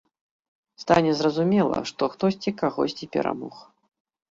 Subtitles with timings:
[0.83, 3.63] Стане зразумела, што хтосьці кагосьці перамог.